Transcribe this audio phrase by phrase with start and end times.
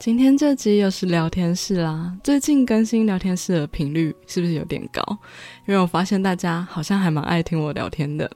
[0.00, 2.16] 今天这集又是聊天室啦。
[2.24, 5.02] 最近更新聊天室的频率是不是有点高？
[5.66, 8.30] 因为我发现大家好像还蛮爱听我聊天的。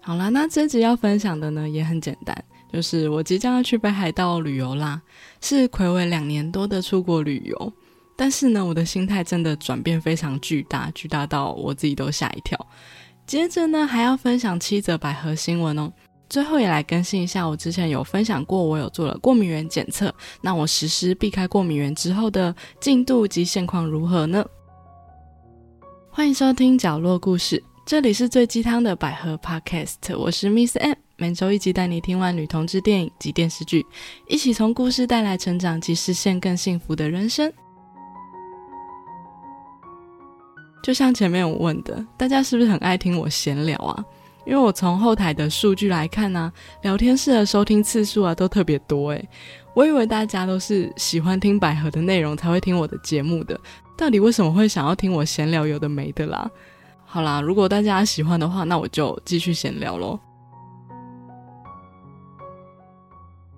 [0.00, 2.34] 好啦，那这集要分享的呢也很简单，
[2.72, 5.02] 就是我即将要去北海道旅游啦，
[5.42, 7.72] 是暌违两年多的出国旅游。
[8.16, 12.58] 但是呢，我的心态真的转变非常巨大，巨大到我自己都吓一跳。
[13.26, 15.92] 接着呢，还要分享七则百合新闻哦。
[16.28, 20.12] 最后也来更新一下，我之前有分享过，我有做了过敏原检测。
[20.40, 24.44] 那我实施避开过敏源之后的进度及现况如何呢？
[26.10, 33.84] 欢迎收听角落故事，这里是最鸡汤的百合 Podcast，我是 Miss M，每周一集带你听完女同志电影及电视剧，
[34.28, 37.52] 一起从故事带来成长及实现更幸福的人生。
[40.82, 44.04] 就像前面我问的，大家是不是很爱听我闲聊啊？
[44.46, 46.52] 因为我从后台的数据来看呢，
[46.82, 49.28] 聊天室的收听次数啊都特别多诶，
[49.74, 53.58] 我以为大家都是喜欢听百合的内容才会听我的节目的，
[53.96, 56.50] 到底为什么会想要听我闲聊有的没的啦？
[57.04, 60.18] 好啦，如果大家喜欢的话，那我就继续闲聊喽。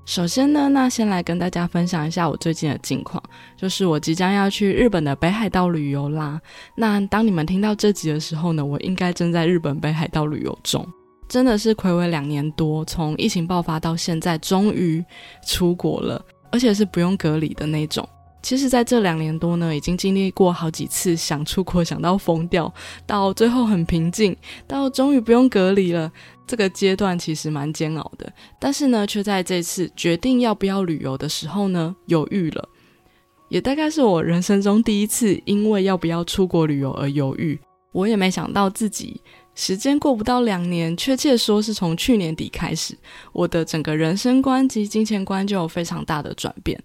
[0.06, 3.20] 首先呢，那先来跟大家分享一下我最近的近况，
[3.56, 6.40] 就是我即将要去日本的北海道旅游啦。
[6.76, 10.86] 那当你们听到这集的时候呢，我应该正在日本北海道旅游中，
[11.28, 15.04] 真的是暌违两年多，从疫情爆发到现在，终于
[15.44, 18.08] 出国了，而且是不用隔离的那种。
[18.42, 22.72] 其实，在这两年多呢，已经经历过好几次想出国想到疯掉，
[23.04, 24.36] 到最后很平静，
[24.68, 26.12] 到终于不用隔离了。
[26.46, 32.68] 这个阶段其实蛮煎熬的，但是呢，却在这次决定要不要旅游的时候呢，犹豫了。
[33.48, 37.58] 也大概是我人生中第一次因为要不要出国旅游而犹豫。
[37.92, 39.20] 我也没想到自己
[39.54, 42.94] 时间过不到两年，确切说是从去年底开始，
[43.32, 46.78] 我的整个人生观及金钱观就有非常大的转变。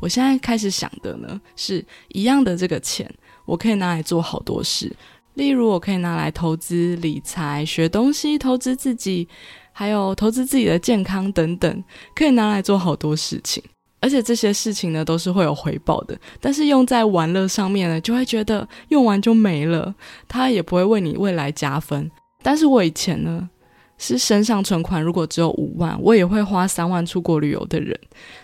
[0.00, 3.08] 我现在开始想的呢，是一样的这个钱，
[3.44, 4.94] 我可以拿来做好多事。
[5.38, 9.28] 例如，我可以拿来投资理财、学东西、投资自己，
[9.70, 11.84] 还有投资自己的健康等等，
[12.16, 13.62] 可以拿来做好多事情。
[14.00, 16.18] 而且这些事情呢，都是会有回报的。
[16.40, 19.94] 但是用在玩乐上面呢，就会觉得用完就没了，
[20.26, 22.10] 它也不会为你未来加分。
[22.42, 23.48] 但是我以前呢，
[23.96, 27.96] 是身上存款如果只有五万，我也会花三万出国旅游的人。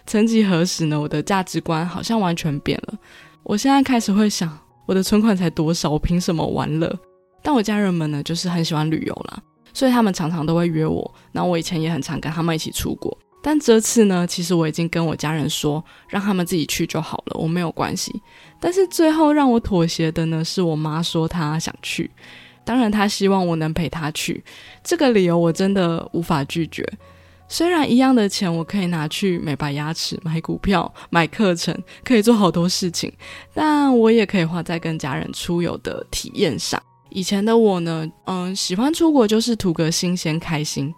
[0.06, 2.96] 曾几何时呢，我的价值观好像完全变了。
[3.42, 4.56] 我现在开始会想。
[4.86, 6.98] 我的存款才多少，我凭什么玩乐？
[7.42, 11.14] 但我家人们呢，就是很喜欢旅游啦，所以他们常常都会约我。
[11.32, 18.12] 那我以前也很常跟他们一起出国，但这次呢，其实我已经跟我家人说，让他们自己去就好了，我没有关系。
[18.58, 22.10] 但是最后让我妥协的呢，是我妈说她想去，
[22.64, 24.42] 当然她希望我能陪她去，
[24.82, 26.86] 这个理由我真的无法拒绝。
[27.46, 33.12] 虽然一样的钱，我可以拿去美白牙齿、买股票、买课程，可以做好多事情，
[33.52, 36.82] 但我也可以花在跟家人出游的体验上。
[37.10, 40.92] 以前的我呢，嗯，喜欢出国就是图个新鲜开心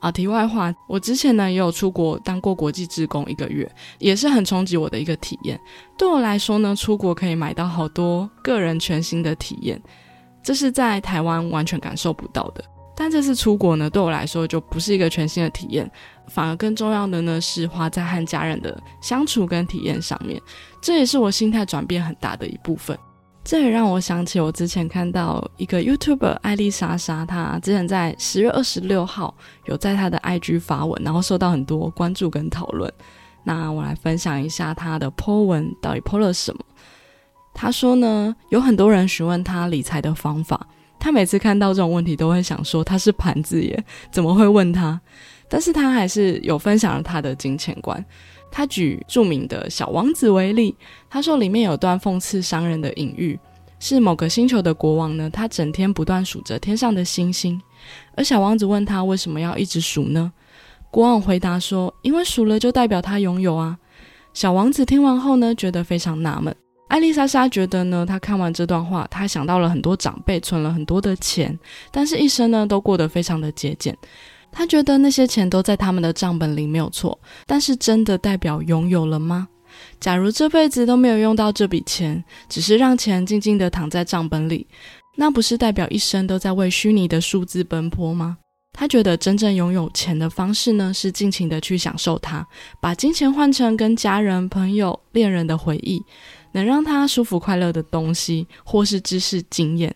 [0.00, 0.10] 啊。
[0.10, 5.60] 题外话，我之前呢也有出国当过国际职工一个月，也是很冲击我的一个体验。
[5.96, 9.80] 对我来说呢，出国可以买到好多个人全新的体验，
[10.42, 12.64] 这是在台湾完全感受不到的。
[12.98, 15.88] 但这次出国呢，对我来说就不是一个全新的体验，
[16.28, 20.40] 反而更重要的呢是花在和家人的相处跟体验上面。
[20.80, 22.98] 这也是我心态转变很大的一部分。
[23.44, 29.32] 这也让我想起我之前看到一个 YouTuber 艾丽莎莎，她之前在十月二十六号
[29.66, 32.90] 有在她的 IG 发文，然后受到很多关注跟讨论。
[33.44, 36.64] 那我来分享一下她的 po 文到底 po 了什么。
[37.54, 40.66] 她说呢，有很多人询问她理财的方法。
[41.06, 45.00] 他每次看到这种问题，都会想说他是盘子耶，怎么会问他？
[45.48, 48.04] 但是他还是有分享了他的金钱观。
[48.50, 50.74] 他举著名的小王子为例，
[51.08, 53.38] 他说里面有段讽刺商人的隐喻，
[53.78, 57.62] 是某个星球的国王呢，他整天不断数着天上的星星，
[58.16, 60.32] 而小王子问他为什么要一直数呢？
[60.90, 63.78] 国王回答说，因为数了就代表他拥有啊。
[64.34, 66.52] 小王子听完后呢，觉得非常纳闷。
[66.88, 71.58] 艾丽莎莎觉得呢，她看完这段话，她想到了很多长辈存了很多的钱，
[71.90, 73.96] 但是一生呢都过得非常的节俭。
[74.52, 79.48] 她觉得那些钱都在他们的账本里没有错，但是真的代表拥有了吗？
[80.00, 84.66] 假如这辈子都没有用到这笔钱，只是让钱静静的躺在账本里，
[85.16, 88.38] 那不是代表一生都在为虚拟的数字奔波吗？
[88.72, 92.46] 她觉得真正拥有钱的方式呢，是尽情的去享受它，
[92.80, 96.00] 把金钱换成跟家人、朋友、恋人的回忆。
[96.56, 99.94] 能让他舒服快乐的东西，或是知识经验，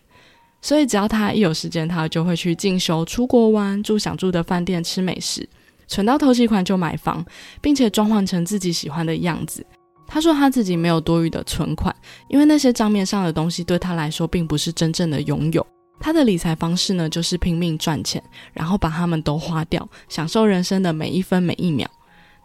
[0.61, 5.49] 所以只要他一有时间，他就会去进修、出国玩、住想住的饭店、吃美食，
[5.87, 7.25] 存到头期款就买房，
[7.61, 9.65] 并且装潢成自己喜欢的样子。
[10.05, 11.95] 他说他自己没有多余的存款，
[12.27, 15.65] 因为那些账面上的东西对他来说并不是真正的拥有。
[15.99, 18.21] 他的理财方式呢，就是拼命赚钱，
[18.53, 21.89] 然后把他们都花掉，享受人生的每一分每一秒。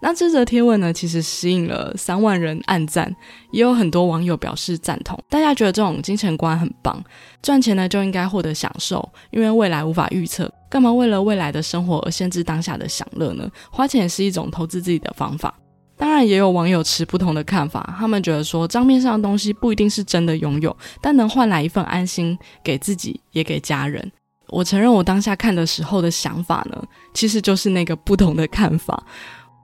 [0.00, 3.14] 那这则贴文呢，其实吸引了三万人按赞，
[3.50, 5.18] 也有很多网友表示赞同。
[5.28, 7.02] 大家觉得这种金钱观很棒，
[7.42, 13.50] 赚钱呢就应该获得享受，因为未来无法预测，干嘛为了未来的生活而限制当下的享乐呢？
[13.70, 15.52] 花钱是一种投资自己的方法。
[15.98, 17.94] 当然，也有网友持不同的看法。
[17.98, 24.12] 他们觉得说，账面上的东西不一定是真的拥有，但能换来一份安心，给自己也给家人。
[24.48, 26.80] 我承认，我当下看的时候的想法呢，
[27.14, 29.02] 其实就是那个不同的看法。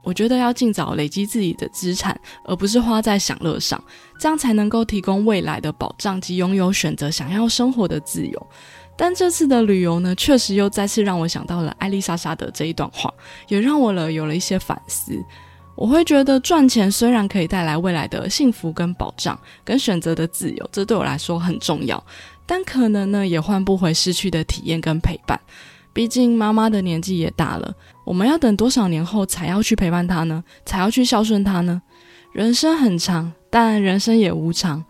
[0.03, 3.83] 我觉得要尽早累积自己的资产，而不是花在享乐上，
[4.19, 8.47] 这样才能够提供未来的保障及拥有选择想要生活的自由。
[8.97, 13.13] 但这次的旅游呢，确实又再次让我想到了艾丽莎莎的这一段话，
[13.49, 15.19] 也让我了有了一些反思。
[15.75, 22.05] 我会觉得赚钱虽然可以带来未来的幸福跟保障，跟选择的自由，这对我来说很重要，
[22.45, 25.41] 但可能呢也换不回失去的体验跟陪伴。
[25.93, 27.75] 毕竟妈妈的年纪也大了，
[28.05, 30.43] 我们要等多少年后才要去陪伴她呢？
[30.65, 31.81] 才要去孝顺她呢？
[32.33, 34.83] 人生很长，但人生也无常。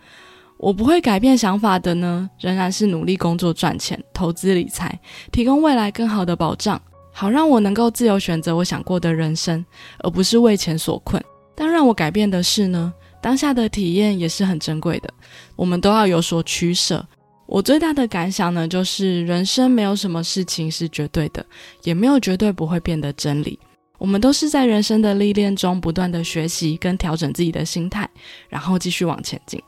[0.59, 4.97] 我不会改变想法的呢，仍然是努力工作赚钱、投资理财，
[5.33, 6.81] 提供未来更好的保障。
[7.11, 9.65] 好让我能够自由选择我想过的人生，
[9.99, 11.23] 而不是为钱所困。
[11.55, 15.13] 但让我改变的是呢，当下的体验也是很珍贵的。
[15.57, 17.05] 我们都要有所取舍。
[17.53, 21.45] 我最大的感想呢，就是人生没有什么事情是绝对的，
[21.83, 23.59] 也没有绝对不会变的真理。
[23.99, 28.09] 我们都是在人生的历练中不断的学习跟调整自己的心态，
[28.49, 29.63] 然后继续往前进。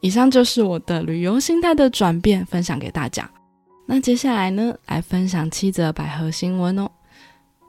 [0.00, 3.30] 以上就是我的旅游心态的转变，分享给大家。
[3.86, 6.90] 那接下来呢，来分享七则百合新闻哦。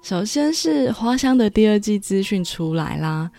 [0.01, 3.30] 首先是花香的第二季资讯出来啦。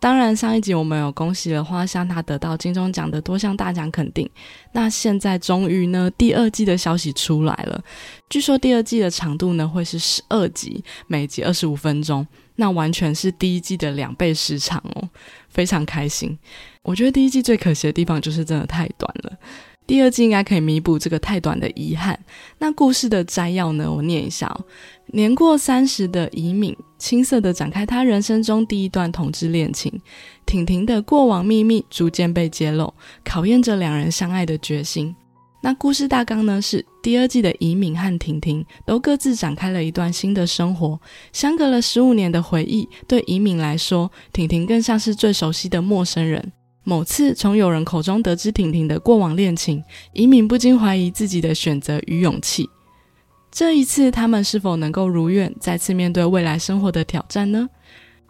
[0.00, 4.28] 当然，上一集我们有恭喜了花香，他得到金钟奖的多项大奖肯定。
[4.72, 7.84] 那现在终于呢，第二季的消息出来了。
[8.30, 12.26] 据说第二季的长度呢会是十二集，每集二十五分钟，
[12.56, 15.06] 那完全是第一季的两倍时长哦，
[15.50, 16.38] 非常开心。
[16.82, 19.36] 我觉得第一季最可惜的地方就是真的太短了。
[19.90, 22.16] 第二季应该可以弥补这个太短的遗憾。
[22.58, 23.92] 那故事的摘要呢？
[23.92, 24.64] 我念一下哦。
[25.06, 30.00] 年过三十的移敏，青涩的展开他人生中第一段同志恋情。
[30.46, 32.94] 婷婷的过往秘密逐渐被揭露，
[33.24, 35.12] 考验着两人相爱的决心。
[35.60, 36.62] 那故事大纲呢？
[36.62, 41.00] 是第二季的移敏和婷婷都各自展开了一段新的生活。
[41.32, 46.52] 相隔了十五年的回忆，对移敏来说，婷婷更像是最熟悉的陌生人。
[46.82, 49.82] 某次从友人口中得知婷婷的过往恋情，
[50.12, 52.68] 移敏不禁怀疑自己的选择与勇气。
[53.50, 57.68] 这一次，他们是否能够如愿再次面对未来生活的挑战呢？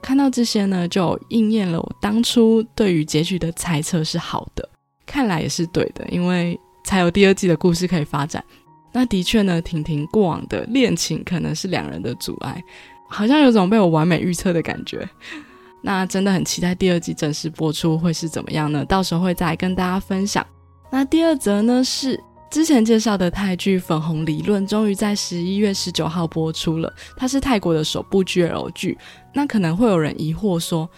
[0.03, 4.67] 看到这些呢，就应验了我当初对于结局的猜测是好的。
[5.05, 8.43] 看来也是对的，因为才有第二季的故事可以发展。
[8.93, 12.63] 那的确呢，婷婷过往的恋情可能是两人的阻碍，
[13.09, 15.07] 好像有种被我完美预测的感觉。
[15.83, 18.85] 那真的很期待第二季正式播出会是怎么样呢？
[18.85, 20.47] 到时候会再跟大家分享。
[20.91, 26.93] 那第二则呢是之前介绍的泰剧《粉红理论》，终于在十一月十九号播出了。
[27.17, 28.99] 它是泰国的首部 GL 剧。
[29.33, 30.91] 那可能会有人疑惑说：“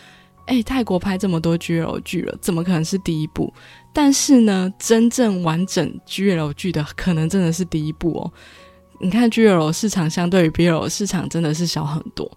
[0.47, 3.53] 哎，泰国拍这么多 GL 剧了，怎么可能是第一部？”
[3.93, 8.33] 但是呢，真正完整 GL 剧的可能真的是第一部哦。
[8.99, 12.31] 你看 GL 市场相对于 BL 市场真的是小很多。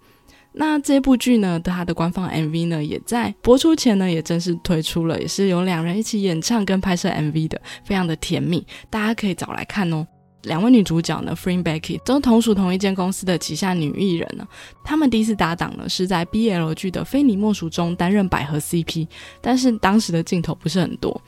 [0.58, 10.08] 那这部剧呢，它的官方 MV 呢，也在播出前呢，也正式推出了，也是有两人一起演唱跟拍摄 MV 的，非常的甜蜜，大家可以找来看哦。
[10.44, 14.48] 两位女主角呢 f r e e Becky 都同属同一间公司的旗下女艺人呢，
[14.84, 19.08] 她们第一次搭档呢，是在 BL 剧的《非你莫属》中担任百合 CP，
[19.42, 21.20] 但是当时的镜头不是很多，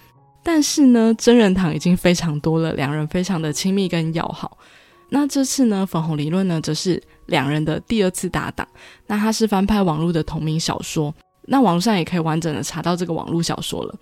[0.44, 4.58] 但是呢，真人堂已经非常多了，两人非常的亲密跟要好。
[5.10, 7.02] 那这次呢，粉红理论呢，则是。
[7.28, 8.66] 两人的第二次搭档，
[9.06, 11.14] 那他是翻拍网络的同名小说，
[11.48, 13.94] 那网上也可以完整的查到这个网络小说了。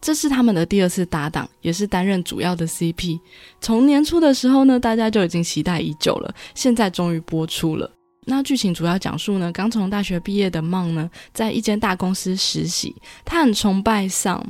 [0.00, 3.18] 这是他们的第二次搭档，也是担任主要的 CP。
[3.60, 7.90] 从年初的时候呢，大家就已经期待已久了，现在终于播出了。
[8.26, 14.40] 那剧情主要讲述呢，刚从大学毕业的梦呢，在一间大公司实习，他很崇拜上，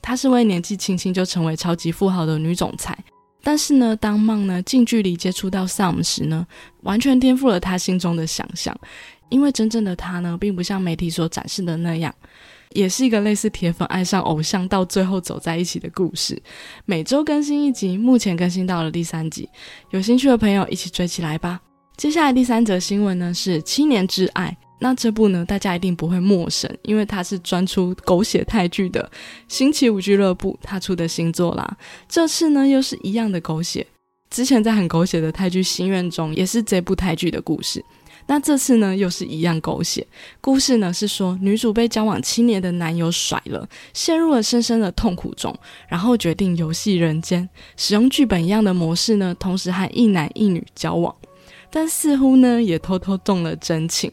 [0.00, 2.96] 她是位年纪轻轻就成为超级富豪的女总裁。
[3.44, 6.46] 但是呢，当梦呢近距离接触到 Sam 时呢，
[6.82, 8.76] 完全颠覆了他心中的想象。
[9.28, 12.14] 因为真正的他呢，并不像媒体所展示的那样，
[12.70, 16.40] 也是一个类似铁粉爱上偶像到最后走在一起的故事。
[16.84, 19.48] 每周更新一集，目前更新到了第三集，
[19.90, 21.60] 有兴趣的朋友一起追起来吧。
[21.96, 29.10] 接下来第三则新闻呢，是七年之爱那这部呢，大家一定不会陌生，因为它是专出狗血泰剧的
[29.48, 31.76] 星期五俱乐部他出的新作啦。
[32.08, 33.86] 这次呢，又是一样的狗血。
[34.30, 37.82] 之前在很狗血的泰剧《心愿》中，也是这部泰剧的故事。
[38.26, 40.04] 那这次呢，又是一样狗血。
[40.40, 45.54] 故事呢是说，女主被交往七年的男友甩了，陷入了深深的痛苦中，
[45.88, 51.14] 然后决定游戏人间，使用剧本一样的模式呢，同时和一男一女交往，
[51.70, 54.10] 但似乎呢，也偷偷动了真情。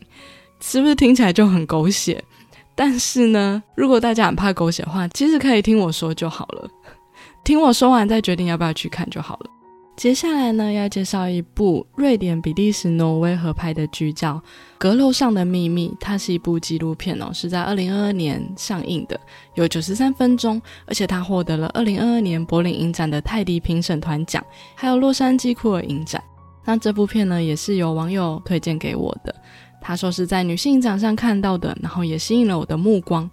[0.62, 2.24] 是不是听起来就很狗血？
[2.76, 6.70] 但是呢，如果大家很怕狗血的话，其实可以听我说就好了。
[7.44, 9.50] 听我说完再决定要不要去看就好了。
[9.98, 14.34] 接下来呢，要介绍一部瑞典、比利时、挪威合拍的剧，叫
[14.80, 15.90] 《阁楼上的秘密》。
[16.00, 19.20] 它是一部纪录片哦，是在二零二二年上映的，
[19.56, 24.44] 有九十三分钟，而且它获得了二零二二年柏林影展的泰迪评审团奖，
[24.76, 26.24] 还有洛杉矶库尔影展。
[26.64, 29.36] 那这部片呢，也是有网友推荐给我的。
[29.82, 33.30] 他说是在女性影展上看到的，然后也吸引了我的目光。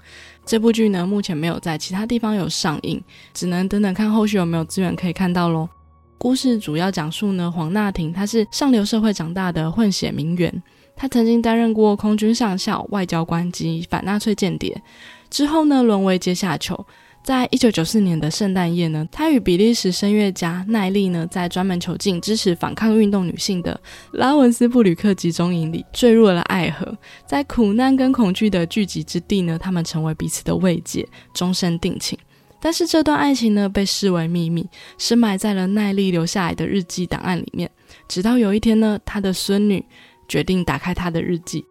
[0.46, 3.00] 这部剧呢，目前没有在其他地方有上映，
[3.34, 5.68] 只能等等看后续有没有资源可以看到喽。
[6.16, 10.62] 故事主要讲述呢，黄娜婷她是上流社会长大的混血名媛，
[10.96, 14.82] 她曾经担任过空军上校、外交官及反纳粹间谍，
[15.30, 16.86] 之后呢沦为阶下囚。
[17.22, 23.78] 在一九九四年的圣诞夜呢，他与比利时声乐家奈利呢，在专门囚禁支持反抗运动女性的
[24.12, 26.96] 拉文斯布吕克集中营里坠入了爱河。
[27.26, 32.18] 在苦难跟恐惧的聚集之地呢，他们成为彼此的慰藉，终身定情。
[32.60, 37.70] 但是这段爱情呢，被视为秘密，深埋在了奈利留下来的日记档案里面。
[38.08, 39.84] 直到有一天呢，他的孙女
[40.26, 41.62] 决定打开他的日记。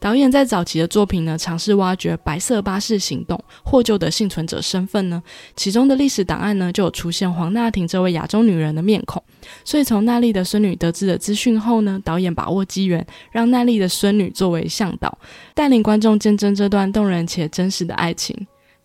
[0.00, 5.22] 导演在早期的作品呢，尝试挖掘白色巴士行动获救的幸存者身份呢，
[5.54, 9.22] 其中的历史档案呢，就有出现黄娜婷这位亚洲女人的面孔。
[9.62, 15.18] 所以从奈丽的孙女得知的资讯后呢，导演把握机缘，让奈丽的孙女作为向导，
[15.54, 18.34] 带领观众见证这段动人且真实的爱情。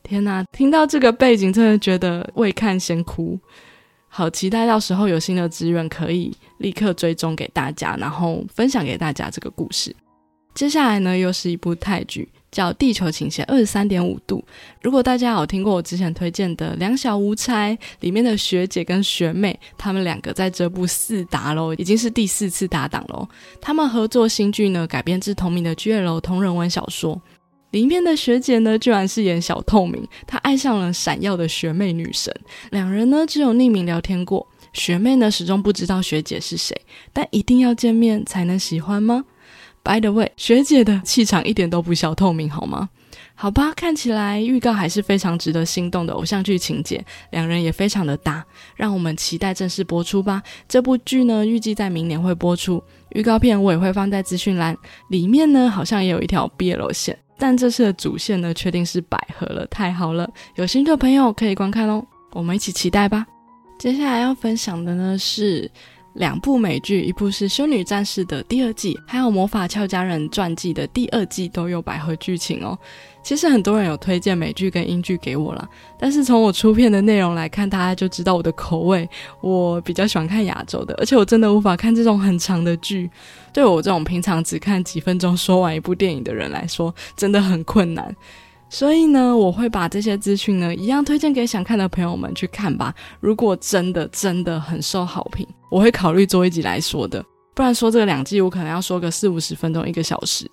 [0.03, 3.39] 天哪，听到这个背景，真的觉得未看先哭。
[4.09, 9.95] 好期待到时候有新的资源可以立刻追踪给大家，然后分享给大家这个故事。
[10.55, 14.37] 接下来呢，又是一部泰剧，叫《地球倾斜二十三点五度》。
[14.81, 23.27] 如果大家有听过我之前推荐的《两小无猜》里面的学姐跟学妹，他们两个在这部四打喽，已经是第四次搭档喽。
[23.59, 27.21] 他们合作新剧呢，改编自同名的 GL 同人文小说。
[27.71, 32.33] 里面的学姐呢，居然是演小透明，她爱上了闪耀的学妹女神。
[32.71, 34.47] 两人呢，只有匿名聊天过。
[34.71, 36.73] 学妹呢，始终不知道学姐是谁，
[37.11, 39.25] 但一定要见面才能喜欢吗
[39.85, 42.89] ？By the way，学姐的气场一点都不小透明，好吗？
[43.35, 48.43] 好吧，看起来预告还是非常值得心动的偶像剧情节，两人也非常的搭，
[48.75, 50.41] 让我们期待正式播出吧。
[50.67, 54.75] 这部剧呢，预计在明年会播出，预告片我也会放在资讯栏
[55.09, 63.27] 里面呢，好像也有一条 BL 线，但这次的主线呢，确定是百合了，太好了，有兴趣的朋友可以观看哦，我们一起期待吧。
[63.77, 65.69] 接下来要分享的呢是。
[66.15, 72.77] 两部美剧，一部是《修女战士》的第二季，还有《魔法俏佳人传记》的第二季都有百合剧情哦。
[73.21, 75.69] 其实很多人有推荐美剧跟英剧给我了，
[75.99, 79.09] 但是从我出片的内容来看，大家就知道我的口味，
[79.41, 83.09] 我比较喜欢看亚洲的，而且我真的无法看这种很长的剧，
[83.51, 88.15] 对我这种平常只看几分钟说完一部电影的人来说，真的很困难。
[88.75, 92.93] 所以呢，我会把这些资讯呢，一样推荐给想看的朋友们去看吧。
[93.21, 97.23] 如果真的真的很受好评，我会考虑做一集来说的。
[97.53, 100.45] 不然说这个两季，我可能要说个四五十分钟，一个小时。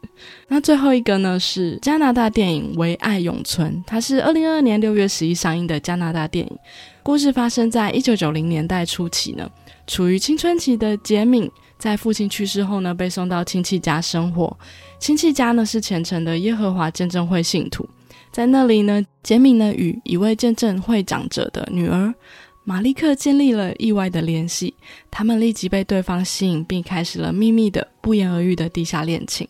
[0.46, 6.58] 那最后一个呢，是加拿大电影《唯爱永存》，它是二零二二年六月十一上映的加拿大电影。
[7.02, 9.50] 故事发生在一九九零年代初期呢，
[9.88, 14.56] 处于青春期的杰敏，在父亲去世后呢，被送到亲戚家生活。
[15.00, 17.84] 亲戚家呢是虔诚的耶和华见证会信徒。
[18.32, 22.14] 在那里呢，杰米呢与一位见证会长者的女儿
[22.64, 24.72] 玛丽克建立了意外的联系，
[25.10, 29.46] 他们立即被对方吸引，并开始了秘密的、不言而喻的地下恋情。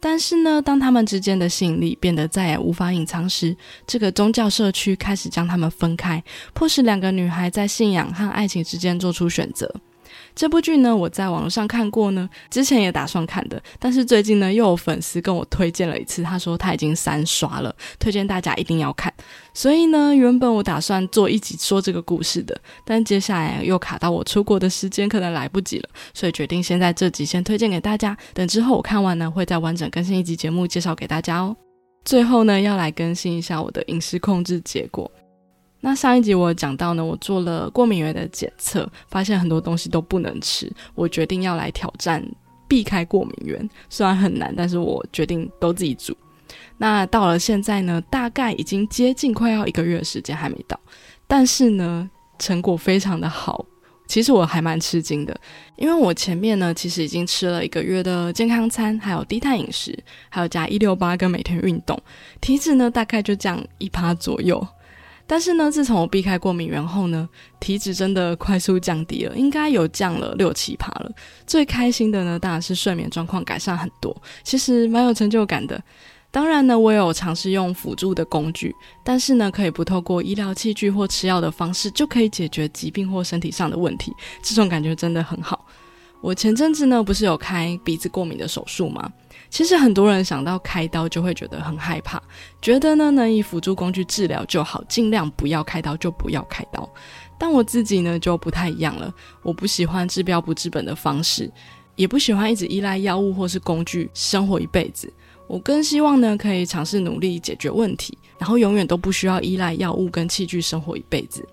[0.00, 3.56] 但是呢，当他们之间的吸引力变得再也无法隐藏时，
[3.86, 6.20] 这个宗教社区开始将他们分开，
[6.52, 9.72] 迫使两个女孩在信仰和爱情之间做出选择。
[10.34, 19.12] 这部剧呢，我在网络上看过呢，之前也打算看的，但是最近呢，又有粉丝跟我推荐了一次，他说他已经三刷了，推荐大家一定要看。
[19.52, 31.54] 所以呢，原本我打算做一集说这个故事的，但接下来又卡到我出国的时间，可能来不及了，所以决定先在这集先推荐给大家，等之后我看完呢，会再完整更新一集节目介绍给大家哦。
[32.04, 35.10] 最后呢，要来更新一下我的饮食控制结果。
[35.84, 42.24] 那上一集我讲到呢，我做了过敏源的检测，发现很多东西都不能吃，我决定要来挑战
[42.68, 46.16] 避开过敏源，虽然很难，但是我决定都自己煮。
[46.78, 50.78] 那到了现在呢，大概已经接近快要一个月的时间还没到，
[51.26, 52.08] 但是呢，
[52.38, 53.66] 成果非常的好。
[54.06, 55.34] 其实我还蛮吃惊的，
[55.76, 59.98] 因为我前面呢，其实已经吃了一个月的健康餐，还有低碳饮食，
[60.28, 61.98] 还有加一六八跟每天运动，
[62.40, 64.64] 体脂呢大概就降一趴左右。
[65.26, 67.28] 但是呢，自从我避开过敏源后呢，
[67.60, 71.10] 体脂真的快速降低了，应该有降了六七趴了。
[71.46, 75.82] 最开心的呢，当然是睡眠状况改善很多，其实蛮有成就感的。
[76.30, 78.74] 当然呢，我也有尝试用辅助的工具，
[79.04, 84.12] 但是呢，可以不透过医疗器具或吃药的方式就可以解决疾病或身体上的问题，
[84.42, 85.66] 这种感觉真的很好。
[86.22, 89.12] 我前阵子呢，不是有开鼻子过敏的手术吗？
[89.52, 92.20] 其实很多人想到开刀就会觉得很害怕，
[92.62, 96.90] 觉得呢能以辅助工具治疗就好，尽量不要开刀就不要开刀。
[97.38, 101.52] 但我自己呢就不太一样了，我不喜欢治标不治本的方式，
[101.96, 105.12] 也不喜欢一直依赖药物或是工具生活一辈子。
[105.46, 111.46] 我更希望呢，可以尝试努力解决问题，然后永远都不需要依赖药物跟器具生活一辈子。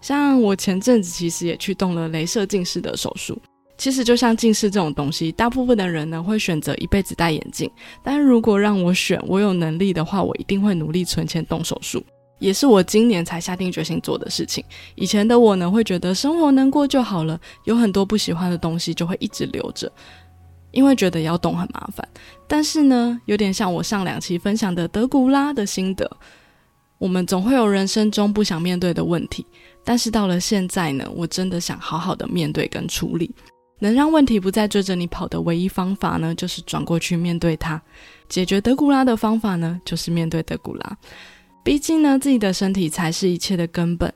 [0.00, 3.38] 像我前阵子其实也去动了镭射近视的手术。
[3.76, 7.70] 其实就像近视这种东西，大部分的人呢会选择一辈子戴眼镜。
[8.02, 12.02] 但如果让我选，我有能力的话，我一定会努力存钱动手术，
[12.38, 14.64] 也是我今年才下定决心做的事情。
[14.94, 19.90] 以前的我呢，会觉得生活能过就好了，有很多不喜欢的东西就会一直留着。
[20.70, 22.08] 因为觉得要动很麻烦，
[22.48, 26.10] 但是呢，有点像我上两期分享的德古拉的心得。
[26.98, 29.46] 我们总会有人生中不想面对的问题，
[29.84, 33.32] 但是到了现在呢，我真的想好好的面对跟处理。
[33.84, 37.80] 能让问题不再追着你跑的唯一方法呢，就是转过去面对它。
[38.30, 40.96] 解决德古拉的方法呢，就是面对德古拉。
[41.62, 44.10] 毕竟呢，自己的身体才是一切的根本。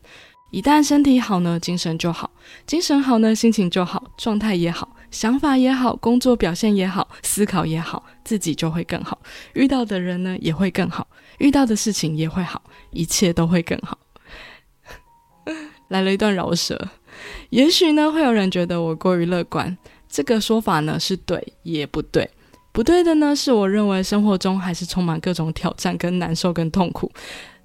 [0.50, 2.30] 一旦身体好呢，精神就好；
[2.66, 4.96] 精神好呢，心情就好，状态也好。
[5.10, 9.18] 想法也好，工作表现也好，思考也好，自己就会更好。
[9.52, 11.06] 遇到的人呢也会更好，
[11.38, 13.98] 遇到的事情也会好，一切都会更好。
[15.88, 16.88] 来了一段饶舌，
[17.50, 19.76] 也许呢会有人觉得我过于乐观，
[20.09, 22.28] 这个说法呢是对也不对。
[22.70, 27.11] 不对的呢是我认为生活中还是充满各种挑战跟难受跟痛苦，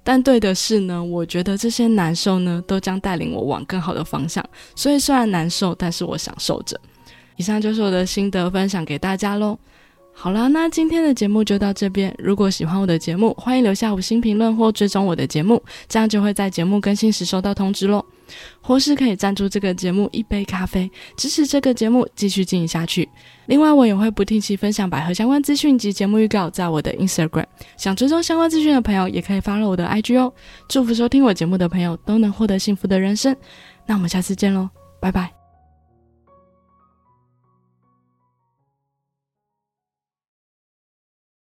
[0.02, 4.44] 但对的是呢，我觉得这些难受呢都将带领我往更好的方向。
[4.74, 6.80] 所以虽然难受，但是我享受着。
[7.36, 9.58] 以上就是我的心得分享给大家喽。
[10.12, 12.14] 好了，那今天的节目就到这边。
[12.18, 18.04] 如果喜欢我的节目，欢迎留下五星评论或追踪我的节目，这样就会在节目更新时收到通知喽。
[18.60, 23.08] 或是可以赞助这个节目一杯咖啡，支持这个节目继续经营下去。
[23.46, 27.46] 另外，我也会不定期分享百合相关资讯及节目预告在我的 Instagram。
[27.76, 30.32] 想追踪相关资讯的朋友，也可以 follow 我的 IG 哦。
[30.68, 33.36] 祝福收听我节目的朋友都能获得幸福的人生。
[33.86, 34.68] 那我们下次见喽，
[35.00, 35.43] 拜拜。